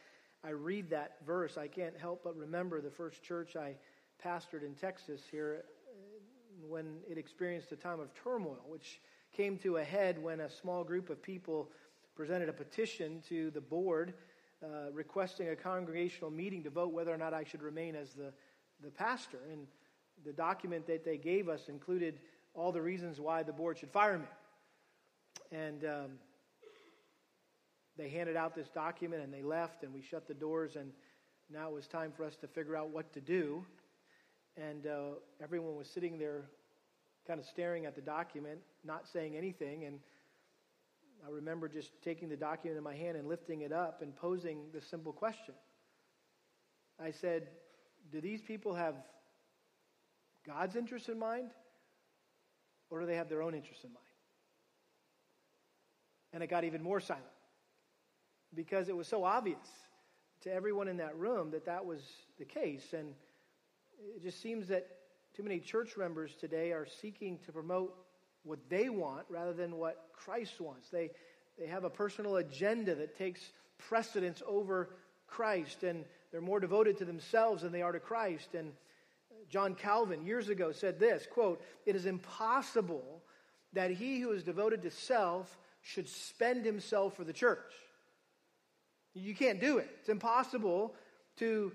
[0.45, 3.77] I read that verse, I can't help but remember the first church I
[4.23, 5.65] pastored in Texas here
[6.67, 9.01] when it experienced a time of turmoil, which
[9.37, 11.71] came to a head when a small group of people
[12.17, 14.15] presented a petition to the board
[14.63, 18.33] uh, requesting a congregational meeting to vote whether or not I should remain as the,
[18.83, 19.39] the pastor.
[19.53, 19.67] And
[20.25, 22.19] the document that they gave us included
[22.55, 24.25] all the reasons why the board should fire me.
[25.53, 26.11] And um,
[27.97, 30.91] they handed out this document and they left, and we shut the doors, and
[31.51, 33.65] now it was time for us to figure out what to do.
[34.57, 35.01] And uh,
[35.43, 36.45] everyone was sitting there
[37.27, 39.85] kind of staring at the document, not saying anything.
[39.85, 40.01] And
[41.27, 44.61] I remember just taking the document in my hand and lifting it up and posing
[44.73, 45.55] this simple question.
[47.01, 47.49] I said,
[48.11, 48.95] Do these people have
[50.47, 51.51] God's interest in mind,
[52.91, 54.05] or do they have their own interest in mind?
[56.33, 57.25] And it got even more silent
[58.55, 59.67] because it was so obvious
[60.43, 62.01] to everyone in that room that that was
[62.39, 62.93] the case.
[62.93, 63.15] And
[64.17, 64.87] it just seems that
[65.35, 67.95] too many church members today are seeking to promote
[68.45, 70.89] what they want rather than what Christ wants.
[70.89, 71.11] They,
[71.59, 74.91] they have a personal agenda that takes precedence over
[75.27, 78.55] Christ, and they're more devoted to themselves than they are to Christ.
[78.55, 78.71] And
[79.31, 83.23] uh, John Calvin years ago said this quote, It is impossible
[83.75, 87.73] that he who is devoted to self should spend himself for the church.
[89.15, 89.89] You can't do it.
[90.01, 90.95] It's impossible
[91.37, 91.73] to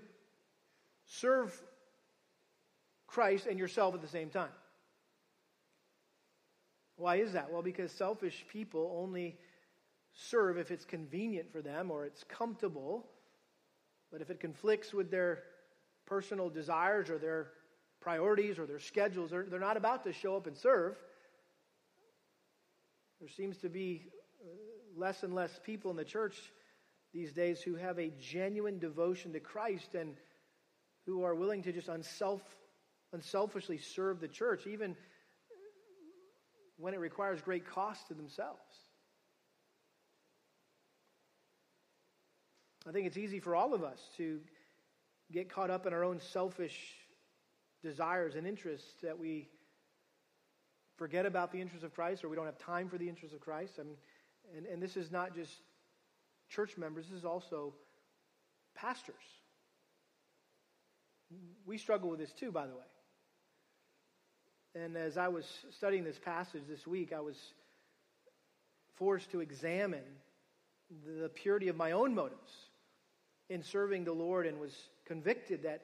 [1.06, 1.60] serve
[3.14, 4.50] Christ and yourself at the same time.
[6.96, 7.52] Why is that?
[7.52, 9.38] Well, because selfish people only
[10.14, 13.06] serve if it's convenient for them or it's comfortable.
[14.10, 15.44] But if it conflicts with their
[16.06, 17.52] personal desires or their
[18.00, 20.96] priorities or their schedules, they're, they're not about to show up and serve.
[23.20, 24.10] There seems to be
[24.42, 24.48] uh,
[24.96, 26.36] less and less people in the church
[27.12, 30.16] these days who have a genuine devotion to Christ and
[31.06, 32.42] who are willing to just unself,
[33.14, 34.96] unselfishly serve the church, even
[36.76, 38.60] when it requires great cost to themselves.
[42.86, 44.40] I think it's easy for all of us to
[45.32, 46.78] get caught up in our own selfish
[47.82, 49.48] desires and interests that we
[50.96, 53.40] forget about the interests of Christ or we don't have time for the interests of
[53.40, 53.74] Christ.
[53.80, 53.96] I mean,
[54.56, 55.52] and, and this is not just
[56.50, 57.74] church members, this is also
[58.74, 59.14] pastors.
[61.64, 62.84] We struggle with this too, by the way.
[64.74, 67.36] And as I was studying this passage this week, I was
[68.96, 70.02] forced to examine
[71.20, 72.52] the purity of my own motives
[73.48, 75.82] in serving the Lord and was convicted that,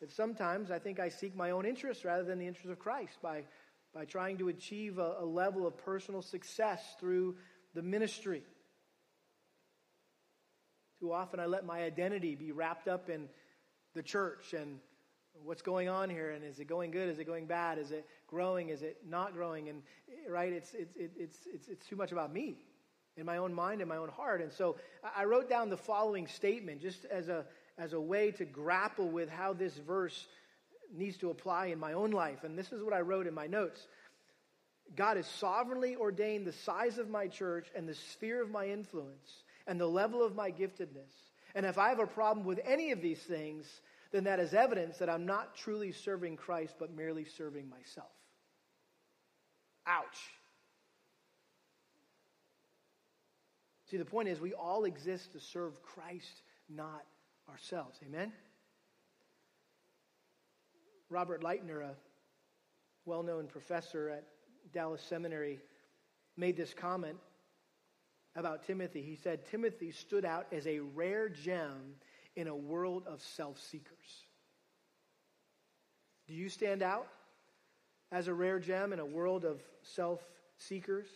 [0.00, 3.18] that sometimes I think I seek my own interests rather than the interests of Christ
[3.22, 3.44] by,
[3.94, 7.36] by trying to achieve a, a level of personal success through
[7.74, 8.42] the ministry.
[11.00, 13.28] Too often I let my identity be wrapped up in
[13.94, 14.80] the church and
[15.42, 17.08] what's going on here and is it going good?
[17.08, 17.78] Is it going bad?
[17.78, 18.68] Is it growing?
[18.68, 19.68] Is it not growing?
[19.68, 19.82] And
[20.28, 22.58] right it's it's it's it's, it's too much about me
[23.16, 24.40] in my own mind and my own heart.
[24.40, 24.76] And so
[25.16, 27.44] i wrote down the following statement just as a
[27.78, 30.26] as a way to grapple with how this verse
[30.92, 32.44] needs to apply in my own life.
[32.44, 33.86] And this is what i wrote in my notes.
[34.96, 39.42] God has sovereignly ordained the size of my church and the sphere of my influence
[39.66, 41.30] and the level of my giftedness.
[41.54, 43.66] And if i have a problem with any of these things
[44.14, 48.12] then that is evidence that I'm not truly serving Christ, but merely serving myself.
[49.88, 50.04] Ouch.
[53.90, 57.04] See, the point is, we all exist to serve Christ, not
[57.50, 57.98] ourselves.
[58.06, 58.32] Amen?
[61.10, 61.96] Robert Lightner, a
[63.06, 64.24] well known professor at
[64.72, 65.58] Dallas Seminary,
[66.36, 67.18] made this comment
[68.36, 69.02] about Timothy.
[69.02, 71.96] He said, Timothy stood out as a rare gem
[72.36, 74.24] in a world of self seekers.
[76.26, 77.06] Do you stand out
[78.10, 80.20] as a rare gem in a world of self
[80.56, 81.06] seekers?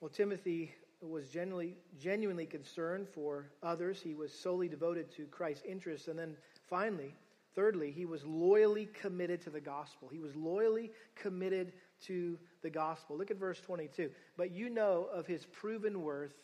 [0.00, 4.00] Well, Timothy was genuinely, genuinely concerned for others.
[4.00, 6.08] He was solely devoted to Christ's interests.
[6.08, 6.36] And then
[6.68, 7.14] finally,
[7.54, 10.08] thirdly, he was loyally committed to the gospel.
[10.08, 11.72] He was loyally committed
[12.06, 13.16] to the gospel.
[13.16, 14.10] Look at verse 22.
[14.36, 16.34] But you know of his proven worth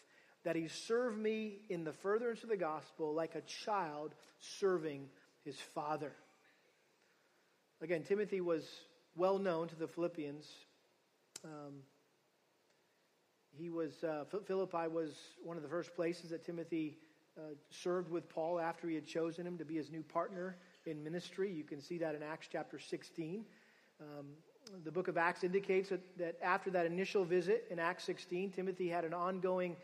[0.47, 5.09] that he served me in the furtherance of the gospel like a child serving
[5.45, 6.13] his father.
[7.83, 8.63] Again, Timothy was
[9.17, 10.49] well known to the Philippians.
[11.45, 11.83] Um,
[13.59, 16.97] he was uh, Philippi was one of the first places that Timothy
[17.37, 21.03] uh, served with Paul after he had chosen him to be his new partner in
[21.03, 21.53] ministry.
[21.53, 23.45] You can see that in Acts chapter 16.
[24.01, 24.27] Um,
[24.85, 28.89] the book of Acts indicates that, that after that initial visit in Acts 16, Timothy
[28.89, 29.75] had an ongoing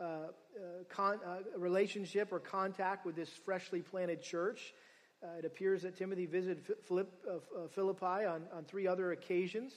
[0.00, 4.72] uh, uh, con- uh, relationship or contact with this freshly planted church.
[5.38, 7.10] it appears that Timothy visited Philipp,
[7.72, 9.72] Philippi on, on three other occasions,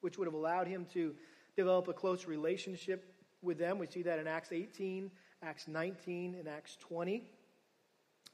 [0.00, 1.14] which would have allowed him to
[1.56, 3.78] develop a close relationship with them.
[3.78, 5.10] We see that in Acts 18,
[5.42, 7.22] Acts 19, and Acts 20.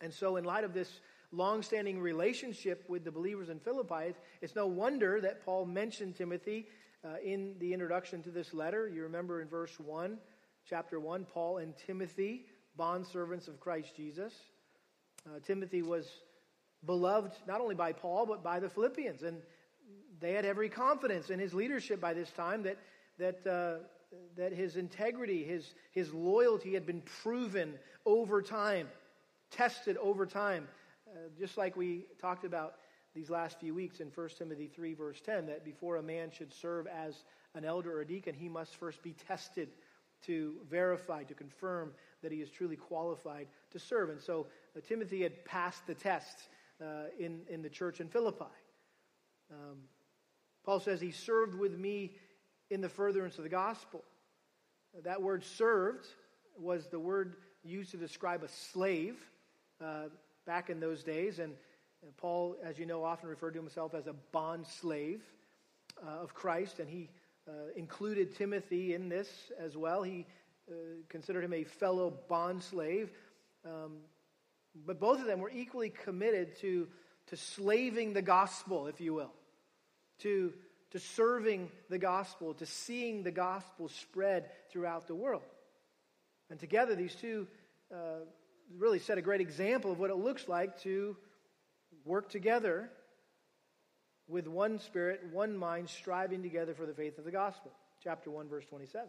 [0.01, 1.01] And so, in light of this
[1.33, 6.69] long-standing relationship with the believers in Philippi, it's no wonder that Paul mentioned Timothy
[7.05, 8.89] uh, in the introduction to this letter.
[8.89, 10.19] You remember in verse 1
[10.69, 12.47] chapter 1, Paul and Timothy,
[12.79, 14.33] bondservants of Christ Jesus.
[15.27, 16.07] Uh, Timothy was
[16.87, 19.23] beloved not only by Paul, but by the Philippians.
[19.23, 19.39] And
[20.21, 22.79] they had every confidence in his leadership by this time that,
[23.19, 23.85] that, uh,
[24.37, 27.75] that his integrity, his, his loyalty had been proven
[28.07, 28.89] over time,
[29.51, 30.67] tested over time.
[31.09, 32.77] Uh, just like we talked about
[33.15, 36.53] these last few weeks in 1 Timothy 3, verse 10, that before a man should
[36.53, 37.23] serve as
[37.55, 39.69] an elder or a deacon, he must first be tested
[40.27, 44.11] to verify, to confirm that he is truly qualified to serve.
[44.11, 46.49] And so uh, Timothy had passed the test
[46.81, 48.45] uh, in, in the church in Philippi.
[49.51, 49.79] Um,
[50.65, 52.17] Paul says, He served with me
[52.71, 54.03] in the furtherance of the gospel.
[55.03, 56.07] That word served
[56.59, 59.17] was the word used to describe a slave
[59.81, 60.05] uh,
[60.47, 61.39] back in those days.
[61.39, 61.53] And,
[62.03, 65.23] and, Paul, as you know, often referred to himself as a bond slave
[66.05, 66.79] uh, of Christ.
[66.79, 67.11] And he
[67.49, 69.29] uh, included Timothy in this
[69.59, 70.03] as well.
[70.03, 70.27] He
[70.71, 70.75] uh,
[71.09, 73.09] considered him a fellow bondslave.
[73.65, 73.99] Um,
[74.87, 76.89] but both of them were equally committed to,
[77.29, 79.33] to slaving the gospel, if you will,
[80.21, 80.53] to,
[80.91, 85.43] to serving the gospel, to seeing the gospel spread throughout the world.
[86.51, 87.47] And together, these two
[87.93, 88.25] uh,
[88.79, 91.17] really set a great example of what it looks like to
[92.05, 92.91] work together
[94.29, 97.73] with one spirit, one mind, striving together for the faith of the gospel.
[98.03, 99.09] Chapter 1, verse 27.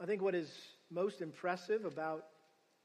[0.00, 0.50] I think what is
[0.90, 2.26] most impressive about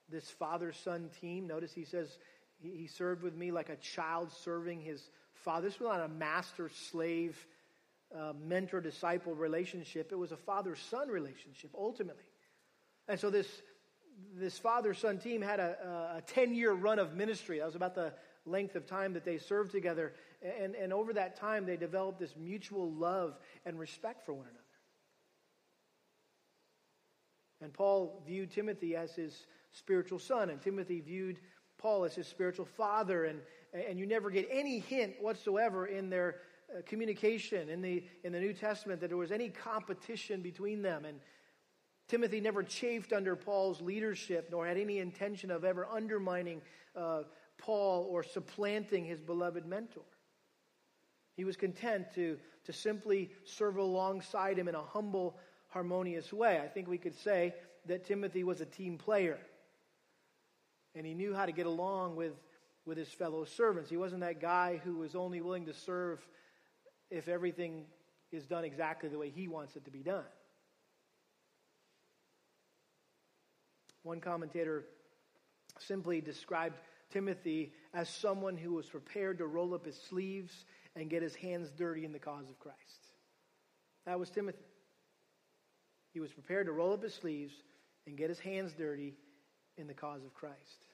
[0.10, 2.18] this father son team, notice he says
[2.62, 5.68] he, served with me like a child serving his father.
[5.68, 7.46] This was not a master slave
[8.16, 12.24] uh, mentor disciple relationship, it was a father son relationship ultimately.
[13.08, 13.48] And so this,
[14.36, 17.59] this father son team had a, a 10 year run of ministry.
[17.59, 18.13] That was about the
[18.45, 20.13] length of time that they served together.
[20.41, 24.57] And, and over that time, they developed this mutual love and respect for one another.
[27.61, 31.39] And Paul viewed Timothy as his spiritual son, and Timothy viewed
[31.78, 33.26] Paul as his spiritual father.
[33.26, 33.39] And,
[33.74, 36.38] and you never get any hint whatsoever in their
[36.76, 41.05] uh, communication in the, in the New Testament that there was any competition between them.
[41.05, 41.19] And
[42.12, 46.62] Timothy never chafed under Paul's leadership, nor had any intention of ever undermining
[46.93, 47.22] uh,
[47.57, 50.03] Paul or supplanting his beloved mentor.
[51.38, 55.38] He was content to, to simply serve alongside him in a humble,
[55.70, 56.59] harmonious way.
[56.62, 57.55] I think we could say
[57.86, 59.39] that Timothy was a team player.
[60.93, 62.34] And he knew how to get along with,
[62.86, 63.89] with his fellow servants.
[63.89, 66.20] He wasn't that guy who was only willing to serve
[67.09, 67.86] if everything
[68.34, 70.26] is done exactly the way he wants it to be done.
[74.04, 74.86] One commentator
[75.80, 76.80] simply described
[77.12, 81.70] Timothy as someone who was prepared to roll up his sleeves and get his hands
[81.78, 82.78] dirty in the cause of Christ.
[84.06, 84.66] That was Timothy.
[86.14, 87.54] He was prepared to roll up his sleeves
[88.06, 89.14] and get his hands dirty
[89.78, 90.86] in the cause of Christ.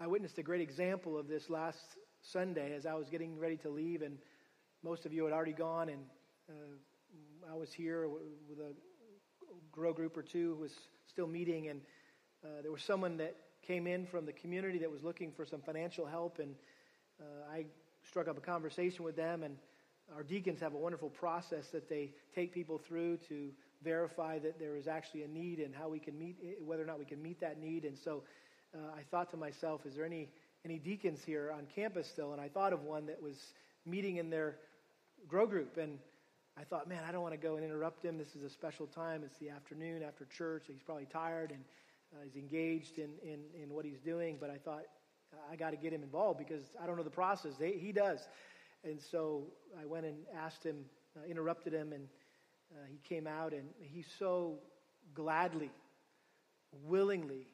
[0.00, 3.68] I witnessed a great example of this last Sunday as I was getting ready to
[3.68, 4.18] leave, and
[4.82, 6.00] most of you had already gone, and
[6.48, 8.72] uh, I was here with a
[9.70, 10.72] grow group or two who was
[11.10, 11.80] still meeting, and
[12.44, 13.34] uh, there was someone that
[13.66, 16.54] came in from the community that was looking for some financial help, and
[17.20, 17.66] uh, I
[18.08, 19.56] struck up a conversation with them, and
[20.14, 23.50] our deacons have a wonderful process that they take people through to
[23.82, 26.98] verify that there is actually a need and how we can meet whether or not
[26.98, 27.84] we can meet that need.
[27.84, 28.22] And so
[28.74, 30.28] uh, I thought to myself, is there any
[30.64, 32.32] any deacons here on campus still?
[32.32, 33.36] And I thought of one that was
[33.86, 34.56] meeting in their
[35.28, 35.98] grow group, and
[36.58, 38.18] I thought, man, I don't want to go and interrupt him.
[38.18, 39.22] This is a special time.
[39.24, 40.64] It's the afternoon after church.
[40.66, 41.60] He's probably tired and
[42.12, 44.36] uh, he's engaged in, in, in what he's doing.
[44.40, 44.82] But I thought,
[45.50, 47.52] I got to get him involved because I don't know the process.
[47.58, 48.20] They, he does.
[48.84, 49.44] And so
[49.80, 50.84] I went and asked him,
[51.16, 52.08] uh, interrupted him, and
[52.72, 54.58] uh, he came out and he so
[55.14, 55.70] gladly,
[56.84, 57.46] willingly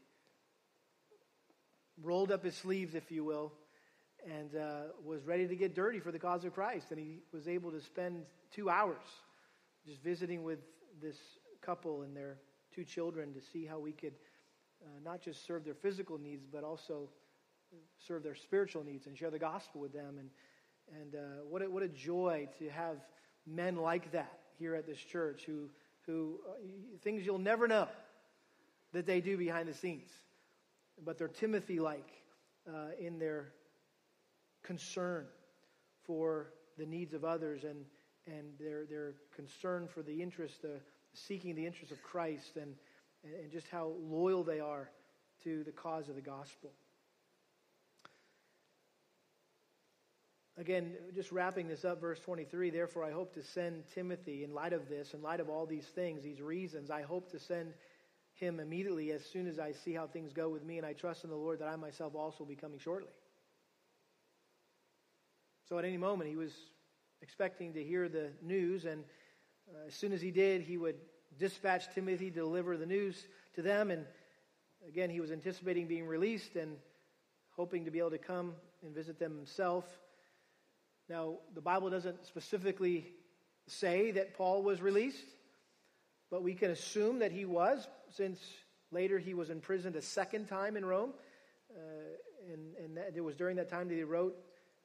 [2.03, 3.53] rolled up his sleeves, if you will,
[4.27, 6.87] and uh, was ready to get dirty for the cause of Christ.
[6.91, 9.03] And he was able to spend two hours
[9.87, 10.59] just visiting with
[11.01, 11.17] this
[11.63, 12.39] couple and their
[12.75, 14.15] two children to see how we could
[14.83, 17.09] uh, not just serve their physical needs, but also
[18.07, 20.19] serve their spiritual needs and share the gospel with them.
[20.19, 20.31] And,
[21.01, 22.97] and uh, what, a, what a joy to have
[23.47, 25.69] men like that here at this church who,
[26.07, 26.53] who uh,
[27.03, 27.89] things you'll never know
[28.93, 30.09] that they do behind the scenes.
[31.05, 32.09] But they're Timothy like
[32.69, 33.53] uh, in their
[34.67, 35.27] concern
[36.05, 37.85] for the needs of others and,
[38.27, 40.79] and their, their concern for the interest, uh,
[41.15, 42.75] seeking the interest of Christ, and,
[43.25, 44.91] and just how loyal they are
[45.45, 46.71] to the cause of the gospel.
[50.59, 54.73] Again, just wrapping this up, verse 23 Therefore, I hope to send Timothy, in light
[54.73, 57.75] of this, in light of all these things, these reasons, I hope to send
[58.35, 61.25] him immediately as soon as I see how things go with me, and I trust
[61.25, 63.13] in the Lord that I myself also will be coming shortly.
[65.69, 66.53] So at any moment, he was
[67.23, 69.03] expecting to hear the news, and
[69.69, 70.95] uh, as soon as he did, he would
[71.41, 73.91] dispatch Timothy to deliver the news to them.
[73.91, 74.07] And
[74.87, 76.77] again, he was anticipating being released and
[77.57, 78.55] hoping to be able to come
[78.85, 79.85] and visit them himself.
[81.09, 83.13] Now, the Bible doesn't specifically
[83.67, 85.27] say that Paul was released,
[86.31, 88.39] but we can assume that he was, since
[88.93, 91.13] later he was imprisoned a second time in Rome.
[91.77, 94.37] Uh, and and that, it was during that time that he wrote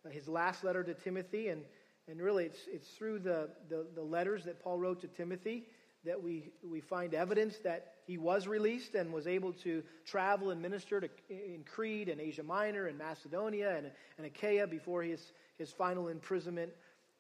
[0.10, 1.50] his last letter to Timothy.
[1.50, 1.64] And,
[2.08, 5.68] and really, it's, it's through the, the, the letters that Paul wrote to Timothy
[6.04, 10.60] that we, we find evidence that he was released and was able to travel and
[10.62, 15.72] minister to, in Crete and Asia Minor and Macedonia and, and Achaia before his, his
[15.72, 16.72] final imprisonment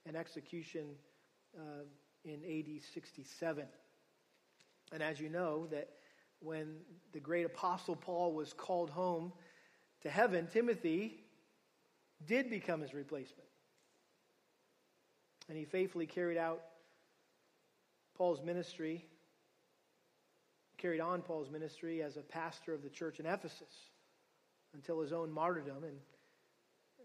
[0.07, 0.85] and execution
[1.55, 1.83] uh,
[2.25, 3.65] in AD 67.
[4.91, 5.89] And as you know, that
[6.39, 6.77] when
[7.13, 9.31] the great apostle Paul was called home
[10.01, 11.19] to heaven, Timothy
[12.27, 13.47] did become his replacement.
[15.49, 16.61] And he faithfully carried out
[18.15, 19.05] Paul's ministry,
[20.77, 23.73] carried on Paul's ministry as a pastor of the church in Ephesus
[24.73, 25.83] until his own martyrdom.
[25.83, 25.97] And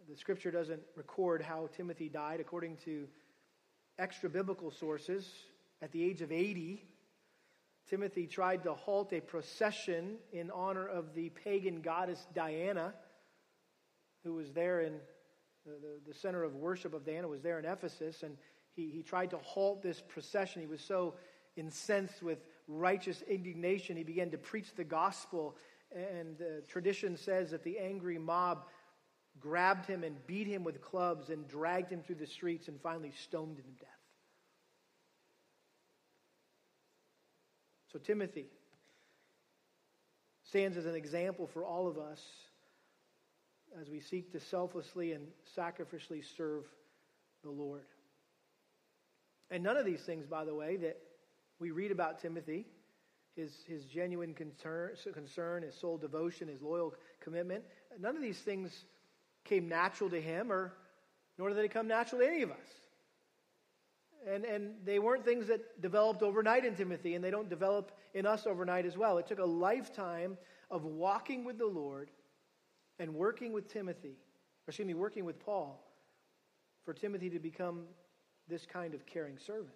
[0.09, 2.41] the scripture doesn't record how Timothy died.
[2.41, 3.09] According to
[3.99, 5.29] extra biblical sources,
[5.83, 6.85] at the age of 80,
[7.89, 12.95] Timothy tried to halt a procession in honor of the pagan goddess Diana
[14.27, 14.95] who was there in
[15.65, 18.37] the, the, the, center of worship of Diana, was there in Ephesus, and
[18.75, 20.61] He, he tried to halt this procession.
[20.61, 21.15] He was so
[21.57, 23.97] incensed with righteous indignation.
[23.97, 25.57] He began to preach the gospel.
[25.95, 28.65] And uh, tradition says that the angry mob
[29.41, 33.13] grabbed him and beat him with clubs and dragged him through the streets and finally
[33.13, 33.91] stoned him to death.
[37.93, 38.47] So, Timothy
[40.43, 42.21] stands as an example for all of us
[43.81, 46.65] as we seek to selflessly and sacrificially serve
[47.43, 47.85] the Lord.
[49.51, 50.97] And none of these things, by the way, that
[51.59, 52.67] we read about Timothy,
[53.37, 57.65] his, his genuine concern, concern, his sole devotion, his loyal commitment,
[58.01, 58.85] none of these things
[59.45, 60.73] came natural to him, or
[61.39, 62.57] nor did they come natural to any of us.
[64.29, 68.27] And, and they weren't things that developed overnight in Timothy, and they don't develop in
[68.27, 69.19] us overnight as well.
[69.19, 70.37] It took a lifetime
[70.71, 72.11] of walking with the Lord
[72.99, 74.17] and working with Timothy,
[74.67, 75.83] or excuse me, working with Paul,
[76.85, 77.85] for Timothy to become
[78.49, 79.75] this kind of caring servant.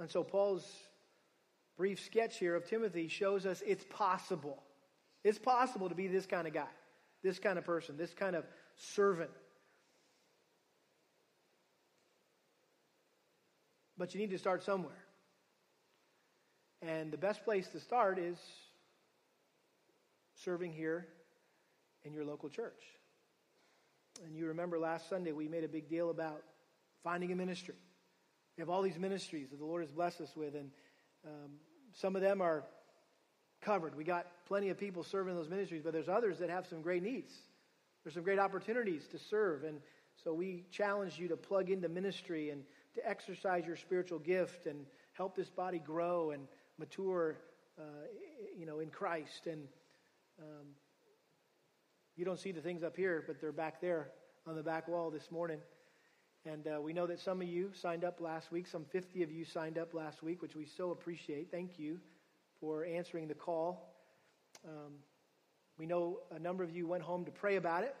[0.00, 0.66] And so Paul's
[1.76, 4.62] brief sketch here of Timothy shows us it's possible.
[5.24, 6.70] It's possible to be this kind of guy,
[7.22, 8.44] this kind of person, this kind of
[8.76, 9.30] servant.
[13.98, 15.04] But you need to start somewhere.
[16.80, 18.36] And the best place to start is
[20.44, 21.06] serving here
[22.04, 22.82] in your local church.
[24.24, 26.42] And you remember last Sunday we made a big deal about
[27.02, 27.74] finding a ministry.
[28.56, 30.70] We have all these ministries that the Lord has blessed us with, and
[31.26, 31.52] um,
[31.94, 32.64] some of them are
[33.62, 33.96] covered.
[33.96, 37.02] We got plenty of people serving those ministries, but there's others that have some great
[37.02, 37.32] needs.
[38.04, 39.80] There's some great opportunities to serve, and
[40.22, 42.64] so we challenge you to plug into ministry and
[42.94, 46.46] to exercise your spiritual gift and help this body grow and
[46.78, 47.38] mature,
[47.78, 47.82] uh,
[48.58, 49.46] you know, in Christ.
[49.46, 49.68] And
[50.42, 50.66] um,
[52.16, 54.08] you don't see the things up here, but they're back there
[54.46, 55.58] on the back wall this morning.
[56.44, 58.66] And uh, we know that some of you signed up last week.
[58.66, 61.52] Some 50 of you signed up last week, which we so appreciate.
[61.52, 62.00] Thank you
[62.60, 63.94] for answering the call.
[64.66, 64.94] Um,
[65.78, 67.94] we know a number of you went home to pray about it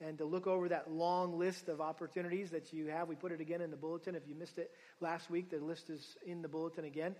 [0.00, 3.08] and to look over that long list of opportunities that you have.
[3.08, 4.14] We put it again in the bulletin.
[4.14, 4.70] If you missed it
[5.00, 7.16] last week, the list is in the bulletin again.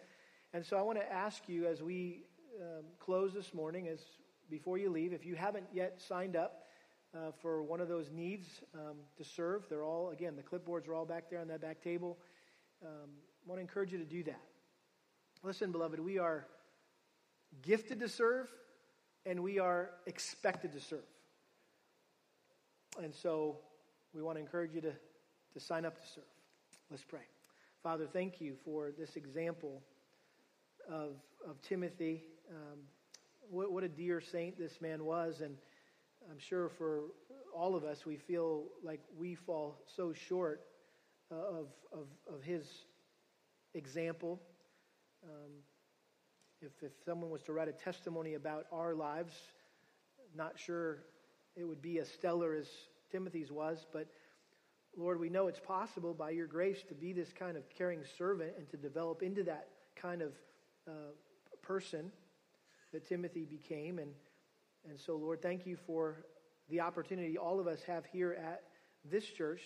[0.52, 2.24] And so I want to ask you as we
[2.60, 4.00] um, close this morning, as
[4.50, 6.64] before you leave, if you haven't yet signed up
[7.14, 10.94] uh, for one of those needs um, to serve, they're all, again, the clipboards are
[10.94, 12.18] all back there on that back table.
[12.84, 13.10] Um,
[13.44, 14.40] I want to encourage you to do that.
[15.42, 16.46] Listen, beloved, we are
[17.62, 18.48] gifted to serve
[19.24, 21.04] and we are expected to serve.
[23.02, 23.58] And so
[24.12, 24.92] we want to encourage you to,
[25.52, 26.24] to sign up to serve.
[26.90, 27.26] Let's pray.
[27.82, 29.82] Father, thank you for this example
[30.90, 31.12] of,
[31.48, 32.24] of Timothy.
[32.50, 32.78] Um,
[33.50, 35.40] what, what a dear saint this man was.
[35.40, 35.56] And
[36.30, 37.02] I'm sure for
[37.54, 40.62] all of us, we feel like we fall so short
[41.30, 42.66] uh, of, of, of his
[43.74, 44.40] example.
[45.24, 45.50] Um,
[46.60, 49.34] if, if someone was to write a testimony about our lives,
[50.34, 51.04] not sure
[51.56, 52.68] it would be as stellar as
[53.10, 54.06] Timothy's was, but
[54.96, 58.52] Lord, we know it's possible by your grace to be this kind of caring servant
[58.58, 60.32] and to develop into that kind of
[60.88, 61.12] uh,
[61.62, 62.10] person
[62.92, 63.98] that Timothy became.
[63.98, 64.12] And,
[64.88, 66.24] and so, Lord, thank you for
[66.68, 68.62] the opportunity all of us have here at
[69.04, 69.62] this church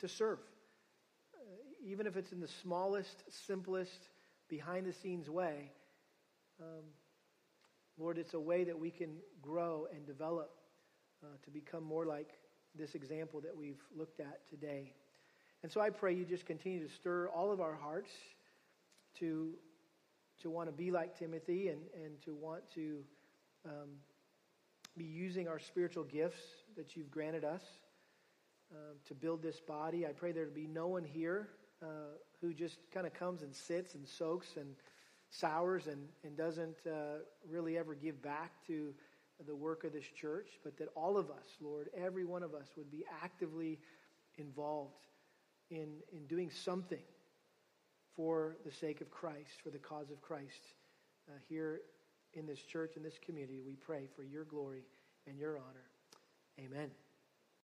[0.00, 0.38] to serve.
[1.34, 1.40] Uh,
[1.84, 4.08] even if it's in the smallest, simplest,
[4.48, 5.70] behind the scenes way,
[6.60, 6.84] um,
[7.98, 10.50] Lord, it's a way that we can grow and develop
[11.22, 12.30] uh, to become more like
[12.74, 14.92] this example that we've looked at today.
[15.62, 18.10] And so I pray you just continue to stir all of our hearts
[19.18, 19.54] to
[20.42, 22.98] to want to be like Timothy and, and to want to
[23.64, 23.90] um,
[24.96, 26.42] be using our spiritual gifts
[26.76, 27.62] that you've granted us
[28.72, 30.06] uh, to build this body.
[30.06, 31.48] I pray there to be no one here
[31.82, 31.86] uh,
[32.40, 34.74] who just kind of comes and sits and soaks and
[35.30, 38.92] sours and, and doesn't uh, really ever give back to
[39.46, 42.66] the work of this church, but that all of us, Lord, every one of us
[42.76, 43.78] would be actively
[44.38, 45.06] involved
[45.70, 47.02] in, in doing something
[48.16, 50.74] for the sake of Christ, for the cause of Christ.
[51.28, 51.80] Uh, here
[52.34, 54.82] in this church, in this community, we pray for your glory
[55.26, 55.86] and your honor.
[56.58, 56.90] Amen.